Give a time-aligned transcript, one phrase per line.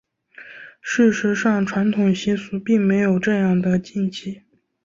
[0.81, 4.41] 事实上传统习俗并没有这样的禁忌。